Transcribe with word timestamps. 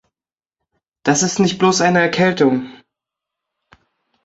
Das 1.03 1.21
ist 1.21 1.37
nicht 1.37 1.59
bloß 1.59 1.81
eine 1.81 1.99
Erkältung. 2.01 2.71